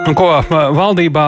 [0.00, 1.24] Nu, ko valdībā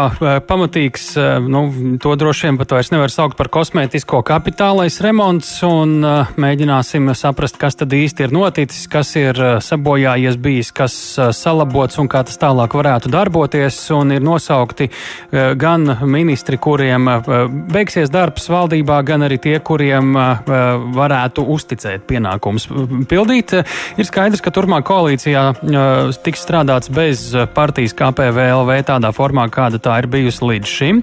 [0.48, 1.12] pamatīgs,
[1.44, 1.60] nu,
[2.02, 6.00] to droši vien pat vairs nevar saukt par kosmētisko kapitālais remonts, un
[6.40, 10.96] mēģināsim saprast, kas tad īsti ir noticis, kas ir sabojājies bijis, kas
[11.36, 14.88] salabots un kā tas tālāk varētu darboties, un ir nosaukti
[15.30, 17.10] gan ministri, kuriem
[17.70, 20.16] beigsies darbs valdībā, gan arī tie, kuriem
[20.96, 22.70] varētu uzticēt pienākums
[23.12, 23.54] pildīt.
[24.00, 25.46] Ir skaidrs, ka turmāk koalīcijā
[26.24, 31.00] tiks strādāts bez partijas KPVL KPLV tādā formā, kāda tā ir bijusi līdz šim.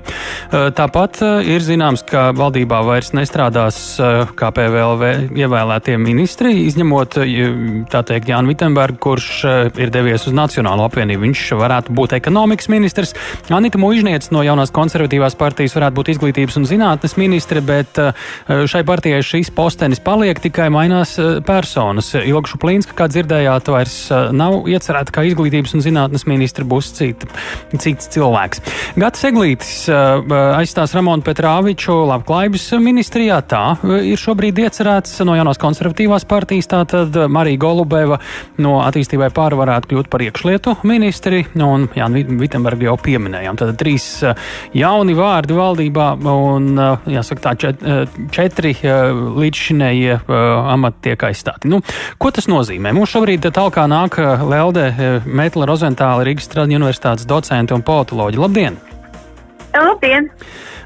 [0.49, 3.99] Tāpat ir zināms, ka valdībā vairs nestrādās
[4.39, 7.17] KPLV ievēlētie ministri, izņemot,
[7.91, 9.29] tā teikt, Jānu Vitsenbergu, kurš
[9.79, 11.25] ir devies uz Nacionālo apvienību.
[11.27, 13.13] Viņš varētu būt ekonomikas ministrs.
[13.51, 17.99] Anita Mužniec no jaunās konservatīvās partijas varētu būt izglītības un zinātnes ministre, bet
[18.47, 22.13] šai partijai šīs postenis paliek, tikai mainās personas.
[22.15, 23.99] Ilgšu Plīnska, kā dzirdējāt, vairs
[24.35, 27.29] nav iecerēta kā izglītības un zinātnes ministra, būs cita
[27.77, 28.61] cits cilvēks.
[28.99, 33.39] Gats Eglītis aizstās Ramonu Petrāviču labklājības ministrijā.
[33.49, 33.63] Tā
[34.03, 36.69] ir šobrīd iecerēts no jaunās konservatīvās partijas.
[36.69, 38.19] Tātad Marija Golubeva
[38.61, 43.57] no attīstībai pāri varētu kļūt par iekšlietu ministri, un Jānis Vitsenbergs jau pieminējām.
[43.59, 44.07] Tad trīs
[44.75, 46.71] jauni vārdi valdībā, un
[47.09, 47.85] jāsaka tā, čet,
[48.35, 51.71] četri līdzšinējie amati tiek aizstāti.
[51.71, 51.81] Nu,
[52.21, 52.93] ko tas nozīmē?
[52.95, 54.89] Mums šobrīd talkā nāk Lelde
[55.25, 58.43] Mētla Rozentāla Rīgas Stradiņu universitātes docents docenti un politoloģi.
[58.45, 58.79] Labdien!
[59.73, 60.29] Labdien!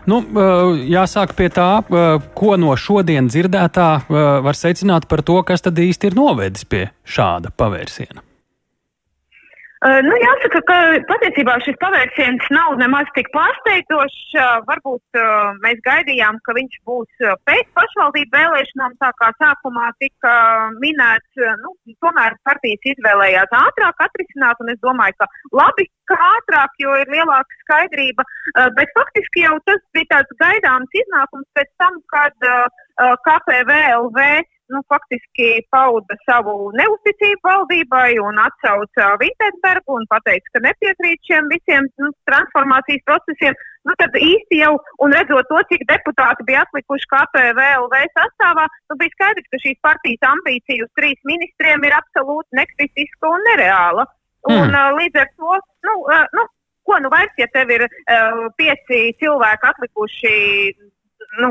[0.10, 0.20] Nu,
[0.90, 1.70] jāsāk pie tā,
[2.36, 3.88] ko no šodien dzirdētā
[4.44, 8.33] var secināt par to, kas tad īsti ir novedis pie šāda pavērsiena.
[9.84, 10.76] Uh, nu, jāsaka, ka
[11.10, 14.20] patiesībā šis pavērsiens nav nemaz tik pārsteidzošs.
[14.38, 20.36] Uh, varbūt uh, mēs gaidījām, ka viņš būs pēc pašvaldību vēlēšanām, tā kā sākumā tika
[20.80, 21.44] minēts.
[21.66, 21.74] Nu,
[22.06, 25.28] tomēr partijas izvēlējās ātrāk atrisināt, un es domāju, ka
[25.60, 28.24] labi, ka ātrāk, jo ir lielāka skaidrība.
[28.80, 32.48] Bet faktiski jau tas bija tāds gaidāms iznākums pēc tam, kad
[32.98, 34.20] KPVLV
[34.74, 41.90] nu, faktiski pauda savu neusticību valdībai un atsauca Vitsenbergu un teica, ka nepiekrīt šiem visiem
[42.02, 43.58] nu, transformācijas procesiem.
[43.84, 44.74] Nu, tad īsti jau,
[45.04, 50.28] un redzot to, cik deputāti bija atlikuši KPVLV sastāvā, nu, bija skaidrs, ka šīs partijas
[50.32, 54.08] ambīcija uz trīs ministriem ir absolūti nekritiska un nereāla.
[54.48, 54.60] Mm.
[54.60, 56.48] Un, uh, līdz ar to, nu, uh, nu,
[56.88, 60.34] ko nu vairs, ja tev ir uh, pieci cilvēki atlikuši
[61.42, 61.50] nu,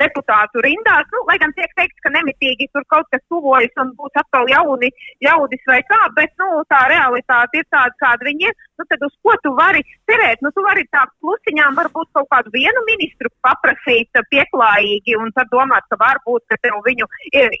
[0.00, 4.18] deputātu rindās, nu, lai gan tiek teikts, ka nemitīgi tur kaut kas tuvojas un būs
[4.22, 4.90] atkal jauni,
[5.22, 8.56] jaudis vai kā, bet nu, tā realitāte ir tāda, kāda viņi ir.
[8.80, 10.40] Nu, tad uz ko tu vari cerēt?
[10.40, 15.84] Nu, tu vari tā klusiņām varbūt kaut kādu vienu ministru paprasīt pieklājīgi un tad domāt,
[15.92, 17.08] ka varbūt, ka tev viņu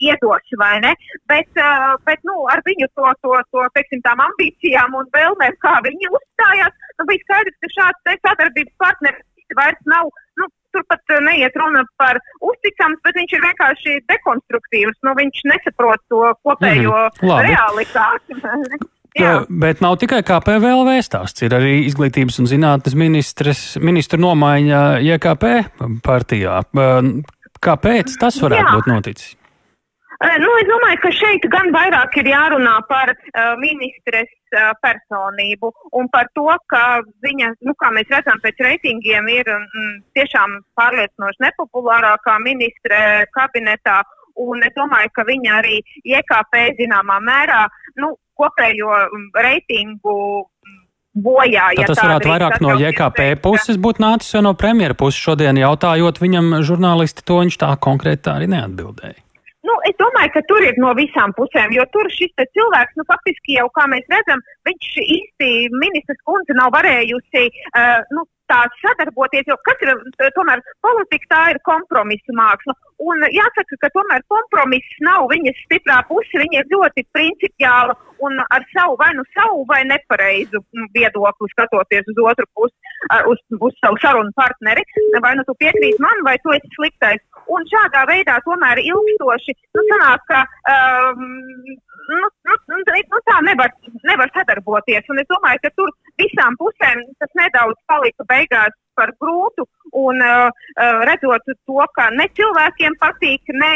[0.00, 0.94] iedos vai ne.
[1.28, 5.76] Bet, uh, bet nu, ar viņu to, to, to teiksim, tām ambīcijām un vēlmēm, kā
[5.84, 9.26] viņi uzstājās, nu, bija skaidrs, ka šāds sadarbības partneris
[9.58, 10.10] vairs nav
[10.74, 15.00] tur pat eh, neiet runa par uzticams, bet viņš ir vienkārši dekonstruktīvs.
[15.06, 17.44] Nu, viņš nesaprot to kopējo mm -hmm.
[17.48, 18.40] realitāti.
[19.18, 19.40] Jā.
[19.50, 25.50] Bet nav tikai kā PVLV stāsts, ir arī izglītības un zinātnes ministra nomaiņa JKP
[26.06, 26.60] partijā.
[27.60, 28.76] Kāpēc tas varētu Jā.
[28.76, 29.39] būt noticis?
[30.20, 35.70] Eh, nu, es domāju, ka šeit gan vairāk ir jārunā par uh, ministres uh, personību
[35.96, 41.40] un par to, ka viņa, nu, kā mēs redzam, pēc reitingiem ir mm, tiešām pārliecinoši
[41.46, 42.98] nepopulārākā ministre
[43.32, 44.02] kabinetā.
[44.40, 47.64] Un es domāju, ka viņa arī IKP zināmā mērā
[48.04, 50.76] nu, kopējo mm, reitingu mm,
[51.16, 51.70] bojā.
[51.80, 56.20] Ja tas varētu vairāk no JKP puses būt nācis vai no premjera puses šodien jautājot
[56.20, 59.16] viņam žurnālisti to viņš tā konkrēti tā arī neatbildēja.
[59.68, 63.58] Nu, es domāju, ka tur ir no visām pusēm, jo tur šis cilvēks, nu, faktiski
[63.58, 65.50] jau, kā mēs redzam, viņš īsti
[65.82, 67.44] ministrs kundze nav varējusi,
[67.74, 69.92] uh, nu, tā sadarboties, jo kas ir,
[70.38, 72.74] tomēr politika tā ir kompromisa māksla.
[73.00, 78.66] Un jāsaka, ka tomēr kompromiss nav viņas stiprā puse, viņa ir ļoti principiāla un ar
[78.74, 80.60] savu vai nu savu vai nepareizu
[80.96, 82.76] viedokli skatoties uz otru pusi,
[83.32, 84.84] uz, uz savu sarunu partneri,
[85.24, 87.24] vai nu tu piekrīti man, vai tu esi sliktais.
[87.48, 91.24] Un šādā veidā tomēr ilgstoši, nu, sanāk, ka um,
[92.10, 93.72] nu, nu, nu, nu, tā nevar,
[94.10, 95.08] nevar sadarboties.
[95.12, 99.66] Un es domāju, ka tur visām pusēm tas nedaudz palika beigās par grūtu.
[100.00, 103.72] Un uh, uh, redzot to, ka ne cilvēkiem patīk, ne,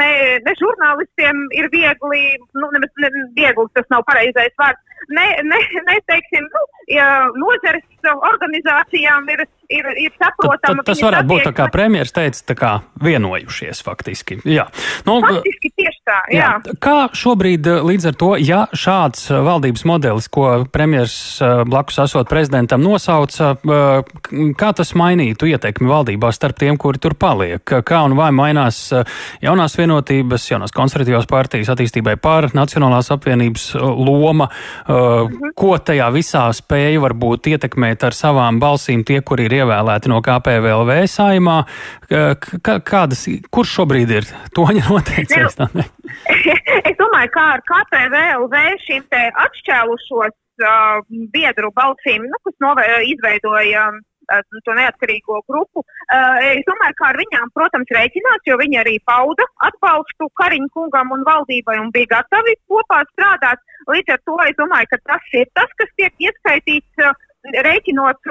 [0.00, 0.10] ne,
[0.46, 2.22] ne žurnālistiem ir viegli,
[2.56, 4.80] nu, ne, ne, viegli tas nav pareizais vārds,
[5.16, 6.64] ne, ne, ne teiksim, nu,
[6.96, 10.84] ja nozares organizācijām ir, ir, ir saprotama.
[10.86, 12.72] Tas varētu būt tā kā premjeras teica, tā kā
[13.02, 14.40] vienojušies faktiski.
[14.48, 14.66] Jā.
[15.06, 16.48] Nu, faktiski tieši tā, jā.
[16.66, 16.76] jā.
[16.82, 21.16] Kā šobrīd līdz ar to, ja šāds valdības modelis, ko premjers
[21.70, 23.54] blakus esot prezidentam nosauca,
[24.60, 27.62] kā tas mainītu ietekmi valdībā starp tiem, kuri tur paliek?
[27.64, 28.82] Kā un vai mainās
[29.42, 34.48] jaunās vienotības, jaunās konservatīvās partijas attīstībai pār Nacionālās apvienības loma,
[34.88, 35.54] mhm.
[35.58, 40.98] ko tajā visā spēja varbūt ietekmēt ar savām balsīm tie, kuri ir ievēlēti no KPVLV
[41.10, 41.60] saimā?
[42.10, 43.24] Kādas,
[43.54, 45.58] kurš šobrīd ir toņa noteicējs?
[46.90, 51.02] es domāju, kā ar KPVLV šīm te atšķēlušos uh,
[51.34, 54.00] biedru balsīm, nu, kas novē, izveidoja uh,
[54.64, 55.82] to neatkarīgo grupu.
[56.10, 61.24] Es domāju, ka ar viņām, protams, rēķinās, jo viņi arī pauda atbalstu Kariņu kungam un
[61.26, 63.62] valdībai un bija gatavi kopā strādāt.
[63.90, 67.10] Līdz ar to es domāju, ka tas ir tas, kas tiek ieskaitīts.
[67.40, 68.30] Rēķinot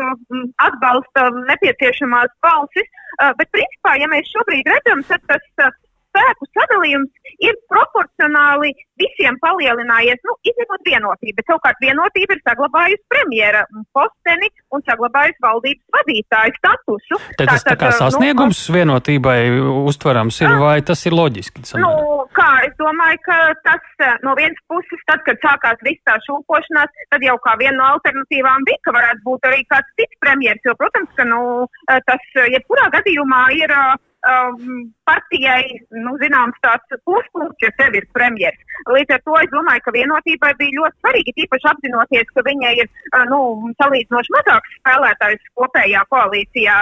[0.62, 5.74] atbalsta nepieciešamās balsis, uh, bet principā, ja mēs šobrīd redzam, tad tas uh,
[6.10, 11.36] spēku sadalījums ir proporcionāli visiem palielinājies, nu, izņemot vienotību.
[11.38, 13.64] Bet savukārt vienotība ir saglabājusi premjera
[13.96, 17.20] posteni un saglabājusi valdības vadītāju statusu.
[17.40, 19.40] Tad tas tā kā nu, sasniegums nu, vienotībai
[19.86, 21.64] uztverams ir, vai tas ir loģiski?
[21.70, 21.86] Samērā?
[21.86, 27.08] Nu, kā, es domāju, ka tas no vienas puses, tad, kad sākās viss tā šūpošanās,
[27.14, 30.76] tad jau kā viena no alternatīvām bija, ka varētu būt arī kāds cits premjeras, jo,
[30.80, 31.42] protams, ka, nu,
[31.88, 33.96] tas jebkurā gadījumā ir uh,
[34.28, 35.64] um, partijai,
[35.96, 38.78] nu, zināms, tāds pluspunkts, ja tev ir premjeras.
[38.90, 42.90] Līdz ar to es domāju, ka vienotībai bija ļoti svarīgi, tīpaši apzinoties, ka viņai ir,
[43.14, 43.42] uh, nu,
[43.82, 46.80] salīdzinoši mazāks spēlētājs kopējā koalīcijā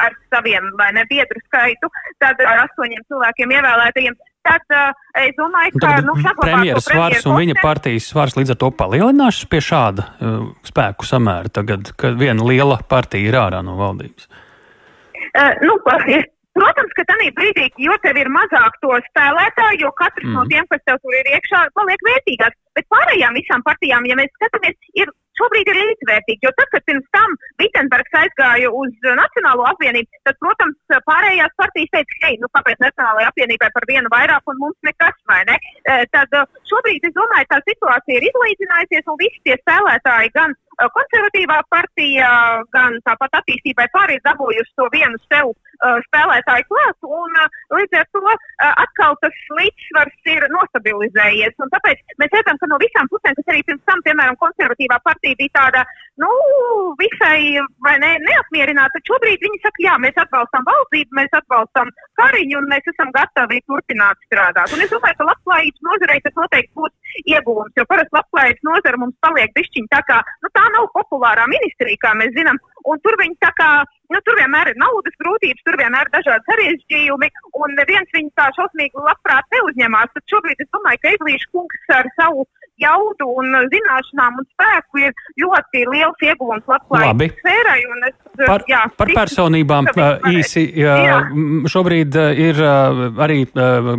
[0.00, 0.64] ar saviem,
[0.96, 1.90] ne, biedru skaitu,
[2.22, 4.16] tad ar astoņiem cilvēkiem ievēlētajiem.
[4.48, 8.70] Tad uh, es domāju, ka nu, premjeras svars un viņa partijas svars līdz ar to
[8.78, 14.30] palielinās pie šāda uh, spēku samēra tagad, kad viena liela partija ir ārā no valdības.
[15.28, 15.76] Uh, nu,
[16.58, 20.34] Protams, ka tajā brīdī, jo tev ir mazāk to spēlētāju, jo katrs mm.
[20.34, 20.50] no mhm.
[20.52, 22.60] tiem, kas tev tur ir iekšā, paliek vērtīgāks.
[22.78, 26.46] Bet pārējām visām partijām, ja mēs skatāmies, ir šobrīd ir līdzvērtīgi.
[26.46, 30.78] Jo tad, kad pirms tam Vitsenbergs aizgāja uz Nacionālo apvienību, tad, protams,
[31.08, 35.40] pārējās partijas teica, hei, nu kāpēc Nacionālajai apvienībai par vienu vairāk un mums nekas, vai
[35.50, 35.58] ne?
[35.82, 36.34] E, tad
[36.70, 40.56] šobrīd, es domāju, tā situācija ir izlīdzinājusies un visi tie spēlētāji gan
[40.94, 42.28] konservatīvā partija,
[42.74, 47.38] gan tāpat attīstībai pārējais dabūjusi to vienu sev spēlētāju klāt, un
[47.76, 48.34] līdz ar to
[48.68, 51.56] atkal tas līdzsvars ir nostabilizējies.
[51.62, 55.38] Un tāpēc mēs redzam, ka no visām pusēm, kas arī pirms tam, piemēram, konservatīvā partija
[55.38, 55.84] bija tāda,
[56.22, 56.30] nu,
[57.00, 57.58] visai
[58.02, 62.90] ne, neapmierināta, tad šobrīd viņi saka, jā, mēs atbalstam valdību, mēs atbalstam kariņu un mēs
[62.92, 64.74] esam gatavi turpināt strādāt.
[64.74, 69.18] Un es domāju, ka labklājības nozarei tas noteikti būs ieguvums, jo parasti labklājības nozara mums
[69.24, 73.38] paliek bišķiņ tā kā, nu, tā nav populārā ministrija, kā mēs zinām, un tur viņi
[73.44, 73.70] tā kā
[74.12, 77.28] nu, tur vienmēr ir naudas grūtības, tur vienmēr ir dažādi sarežģījumi,
[77.60, 80.14] un neviens viņu tā šausmīgi labprāt neuzņemās.
[80.14, 82.46] Tad šobrīd es domāju, ka Eglīša kungs ar savu
[82.82, 87.78] jaudu un zināšanām un spēku ir ļoti liels ieguvums labklājības sfērai.
[88.08, 89.90] Es, par, jā, par personībām
[90.30, 90.64] īsi.
[90.78, 91.18] Jā, jā.
[91.70, 93.40] Šobrīd ir arī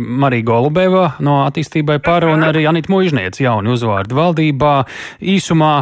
[0.00, 4.74] Marija Golubeva no attīstībai par un arī Anita Muižniec jauni uzvārdi valdībā.
[5.20, 5.72] Īsumā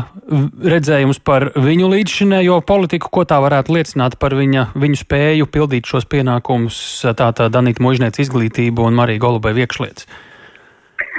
[0.74, 6.08] redzējums par viņu līdzšinējo politiku, ko tā varētu liecināt par viņa, viņu spēju pildīt šos
[6.10, 6.80] pienākumus,
[7.18, 10.08] tātad Anita Muižniec izglītību un Marija Golubeva iekšlietas.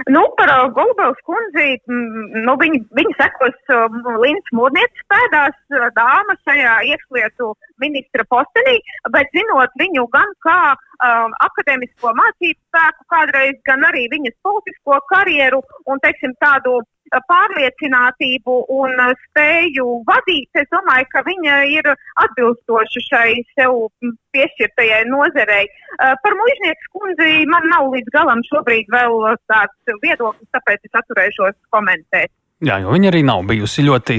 [0.08, 3.88] Nu, par uh, Golubovas kundzi, mm, nu, viņi, viņi sekos uh,
[4.22, 7.52] Līnas Mūrnieces pēdās uh, dāma šajā iekšlietu
[7.84, 8.78] ministra postenī,
[9.12, 10.62] bet zinot viņu gan kā
[11.06, 16.80] um, akadēmisko mācību spēku kādreiz, gan arī viņas politisko karjeru un, teiksim, tādu
[17.10, 18.92] pārliecinātību un
[19.24, 21.90] spēju vadīt, es domāju, ka viņa ir
[22.26, 23.88] atbilstoša šai sev
[24.36, 25.66] piešķirtajai nozarei.
[25.98, 32.32] Par mužnieku kundzi man nav līdz galam šobrīd vēl tāds viedoklis, tāpēc es atturēšos komentēt.
[32.60, 34.18] Jā, jo viņa arī nav bijusi ļoti,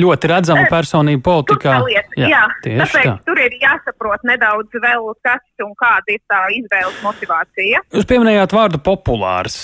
[0.00, 1.74] ļoti redzama personība politikā.
[1.92, 3.10] Jā, jā, tāpēc tā.
[3.26, 7.82] tur ir jāsaprot nedaudz vēl, kas un kāda ir tā izvēles motivācija.
[7.92, 9.58] Jūs pieminējāt vārdu populārs.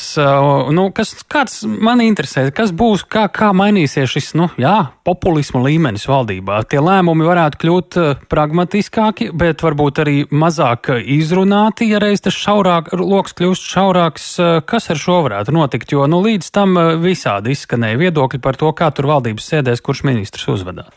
[0.77, 4.75] Nu, kas, kāds man interesē, kas būs, kā, kā mainīsies šis, nu, jā,
[5.09, 6.61] populisma līmenis valdībā?
[6.69, 13.33] Tie lēmumi varētu kļūt pragmatiskāki, bet varbūt arī mazāk izrunāti, ja reiz tas šaurāk, loks
[13.41, 14.29] kļūst šaurāks.
[14.69, 15.97] Kas ar šo varētu notikt?
[15.97, 20.49] Jo, nu, līdz tam visādi izskanēja viedokļi par to, kā tur valdības sēdēs, kurš ministrs
[20.53, 20.93] uzvedās?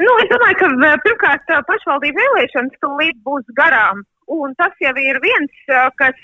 [0.00, 4.04] Nu, es domāju, ka pirmkārt pašvaldību vēlēšanas tūlīt būs garām.
[4.30, 5.54] Un tas jau ir viens,
[5.98, 6.18] kas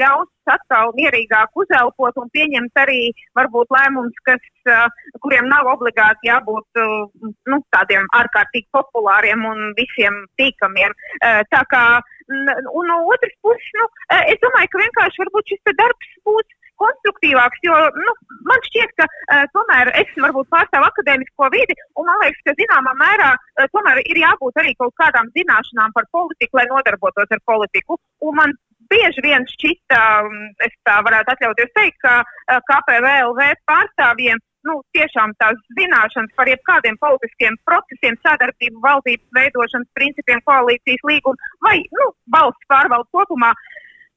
[0.00, 4.40] ļaus atkal mierīgāk uzelpot un pieņemt arī varbūt lēmumus, kas,
[5.20, 10.96] kuriem nav obligāti jābūt nu, tādiem ārkārtīgi populāriem un visiem tīkamiem.
[11.52, 11.84] Tā kā
[12.32, 13.90] un no otras puses, nu,
[14.32, 18.14] es domāju, ka vienkārši varbūt šis darbs būs konstruktīvāks, jo nu,
[18.50, 22.96] man šķiet, ka uh, tomēr es varbūt pārstāvu akadēmisko vidi, un man liekas, ka zināmā
[23.00, 27.98] mērā uh, tomēr ir jābūt arī kaut kādām zināšanām par politiku, lai nodarbotos ar politiku.
[28.22, 28.54] Un man
[28.92, 29.98] bieži vien šķita,
[30.66, 36.98] es tā varētu atļauties teikt, ka uh, KPVLV pārstāvjiem nu, tiešām tās zināšanas par jebkādiem
[37.02, 43.52] politiskiem procesiem, sadarbību, valdības veidošanas principiem, koalīcijas līgumu vai nu, valsts pārvaldes kopumā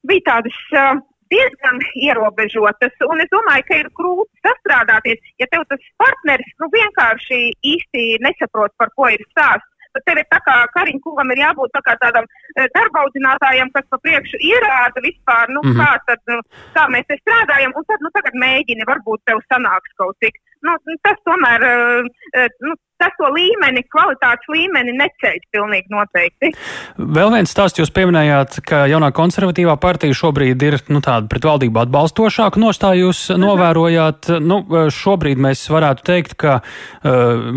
[0.05, 1.01] bija tādas uh,
[1.33, 2.95] diezgan ierobežotas.
[3.09, 7.39] Un es domāju, ka ir grūti sastrādāties, ja tev tas partneris nu, vienkārši
[7.75, 9.71] īsti nesaprot, par ko ir stāsts.
[10.03, 13.99] Tev ir tā kā Kariņš kungam ir jābūt tā tādam e, darba audzinātājam, kas pa
[14.03, 15.79] priekšu ierāda vispār, nu, mm -hmm.
[15.79, 16.41] kā, tad, nu,
[16.75, 20.35] kā mēs te strādājam, un tad, nu, tagad mēģini, varbūt tev sanāks kaut cik.
[20.67, 26.51] Nu, tas tomēr, uh, nu, tas to līmeni, kvalitātes līmeni neceļ pilnīgi noteikti.
[26.97, 31.81] Vēl viens stāsts jūs pieminējāt, ka jaunā konservatīvā partija šobrīd ir nu, tāda pret valdību
[31.83, 33.03] atbalstošāka nostāja.
[33.05, 33.43] Jūs mhm.
[33.43, 34.61] novērojāt, nu,
[34.93, 37.47] šobrīd mēs varētu teikt, ka uh,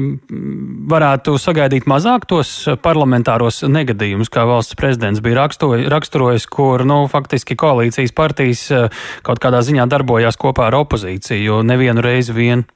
[0.94, 2.52] varētu sagaidīt mazāk tos
[2.82, 9.42] parlamentāros negadījumus, kā valsts prezidents bija rakstoj, raksturojis, kur, nu, faktiski koalīcijas partijas uh, kaut
[9.42, 12.66] kādā ziņā darbojās kopā ar opozīciju nevienu reizi vien.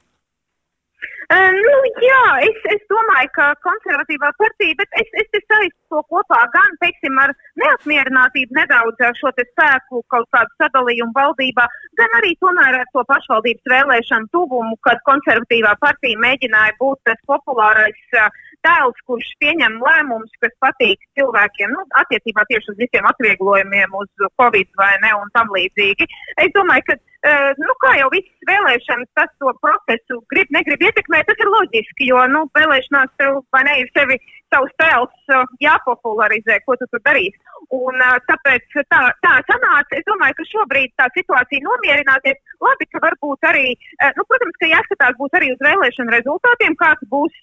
[1.31, 6.01] Uh, nu, jā, es, es domāju, ka konservatīvā partija, bet es, es te saistu to
[6.11, 11.67] kopā gan, teiksim, ar neapmierinātību nedaudz šo spēku kaut kādu sadalījumu valdībā,
[11.99, 18.03] gan arī tomēr ar to pašvaldības vēlēšanu tuvumu, kad konservatīvā partija mēģināja būt tas populārais
[18.63, 24.69] tēls, kurš pieņem lēmumus, kas patīk cilvēkiem, nu, attiecībā tieši uz visiem atvieglojumiem, uz Covid
[24.79, 26.07] vai ne un tam līdzīgi.
[26.43, 26.99] Es domāju, ka
[27.61, 32.21] nu, kā jau visas vēlēšanas, tas to procesu grib, negrib ietekmēt, tas ir loģiski, jo,
[32.31, 34.19] nu, vēlēšanās tev vai ne ir sevi
[34.53, 37.39] savs tēls uh, jāpopularizē, ko tu tur darīsi.
[37.73, 42.41] Un uh, tāpēc tā, tā sanāca, es domāju, ka šobrīd tā situācija nomierināsies.
[42.63, 43.73] Labi, ka varbūt arī,
[44.15, 47.33] nu, protams, ka jāskatās būs arī uz vēlēšanu rezultātiem, kāds būs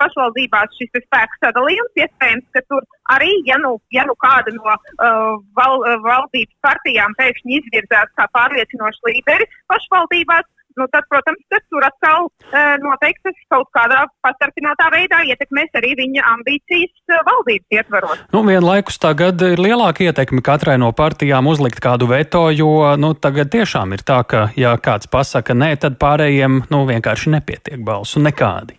[0.00, 2.00] pašvaldībās šis spēku sadalījums.
[2.00, 7.16] Iespējams, ka tur arī, ja nu, ja nu kāda no uh, val, uh, valdības partijām
[7.18, 10.46] pēkšņi izvirzās kā pārliecinošs līderis pašvaldībās,
[10.78, 15.94] nu, tad, protams, tas tur atkal uh, noteikti tas kaut kādā pastarpinātā veidā ietekmēs arī
[15.98, 18.24] viņa ambīcijas uh, valdības ietvaros.
[18.34, 23.50] Nu, vienlaikus tagad ir lielāka ietekme katrai no partijām uzlikt kādu veto, jo nu, tagad
[23.54, 28.77] tiešām ir tā, ka ja kāds pasaka nē, tad pārējiem nu, vienkārši nepietiek balsu nekādi.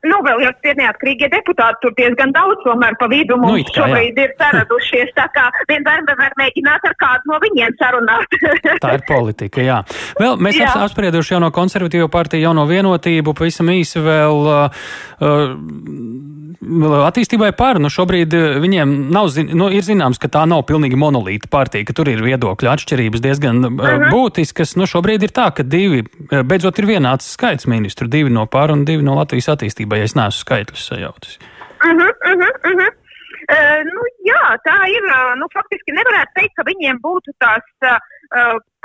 [0.00, 3.72] Nu, vēl jau tie neatkarīgie deputāti tur diezgan daudz, tomēr pa vidu nu, mums nu,
[3.74, 4.24] kā, šobrīd jā.
[4.24, 8.36] ir saradušies, tā kā vienmēr var mēģināt ar kādu no viņiem sarunāt.
[8.80, 9.82] tā ir politika, jā.
[10.16, 10.70] Vēl mēs jā.
[10.86, 14.80] apsprieduši jau no konservatīvo partiju, jau no vienotību, pavisam īsi vēl uh,
[15.20, 20.64] uh, attīstībai par, nu šobrīd uh, viņiem nav, zin, nu, ir zināms, ka tā nav
[20.70, 24.08] pilnīgi monolīta partija, ka tur ir viedokļu atšķirības diezgan uh, uh mhm.
[24.08, 24.16] -huh.
[24.16, 24.78] būtiskas.
[24.80, 28.72] Nu, šobrīd ir tā, ka divi, uh, beidzot ir vienāds skaits ministru, divi no par
[28.72, 31.38] un divi no Latvijas attīstības kārtībā, ja es neesmu skaitļus sajaucis.
[31.80, 32.92] Uh -huh, uh -huh, uh -huh.
[33.50, 35.02] Uh, nu, jā, tā ir.
[35.10, 37.98] Uh, nu, faktiski nevarētu teikt, ka viņiem būtu tās uh,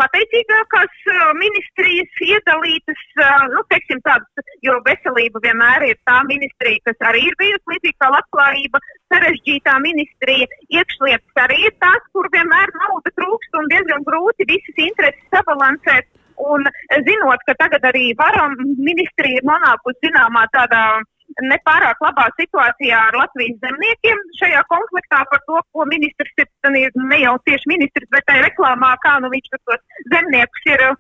[0.02, 6.98] pateicīgākās uh, ministrijas iedalītas, uh, nu, teiksim, tādas, jo veselība vienmēr ir tā ministrija, kas
[7.10, 8.80] arī ir bijusi līdzīga kā labklājība,
[9.14, 15.30] sarežģītā ministrija, iekšlietas arī ir tās, kur vienmēr nauda trūkst un diezgan grūti visas intereses
[15.36, 16.06] sabalansēt.
[16.54, 16.70] Un
[17.08, 20.86] zinot, ka tagad arī varam ministrija ir nonākusi zināmā tādā
[21.44, 26.48] nepārāk labā situācijā ar Latvijas zemniekiem šajā konfliktā par to, ko ministrs ir,
[27.12, 29.82] ne jau tieši ministrs, bet tai reklāmā, kā nu viņš tos
[30.14, 30.96] zemniekus ir uh,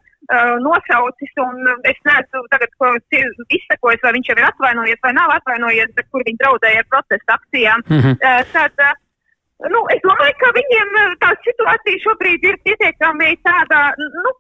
[0.65, 2.73] nosaucis, un es neesmu tagad
[3.59, 7.39] izsekojis, vai viņš jau ir atvainojies vai nav atvainojies, bet kur viņi draudēja ar protesta
[7.39, 7.85] akcijām.
[7.87, 8.19] Mm -hmm.
[8.19, 8.93] uh, tad, uh,
[9.63, 14.33] Nu, es domāju, ka viņiem tā situācija šobrīd ir pietiekami tāda, nu,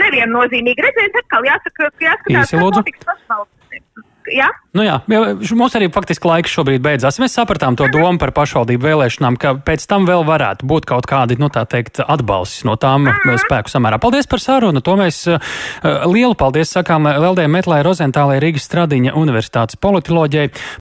[0.00, 0.86] neviennozīmīga.
[0.88, 4.10] Redziet, atkal jāsaka, ka jāskatās, kas notiks pašvaldības.
[4.32, 4.48] Ja?
[4.72, 4.96] Nu jā,
[5.52, 7.18] mums arī faktiski laiks šobrīd beidzās.
[7.20, 11.36] Mēs sapratām to domu par pašvaldību vēlēšanām, ka pēc tam vēl varētu būt kaut kādi,
[11.40, 13.36] nu tā teikt, atbalsts no tām mhm.
[13.44, 14.00] spēku samērā.
[14.00, 14.80] Paldies par sarunu.
[14.84, 15.52] To mēs uh,
[16.08, 20.48] lielu paldies sakām Leldē Metlai Rozentālai Rīgas Stradiņa Universitātes politoloģijai.